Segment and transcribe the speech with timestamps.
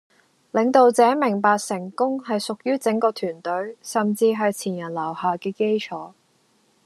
[0.51, 6.13] 領導者明白成功係屬於整個團隊、甚至係前人留下嘅基礎。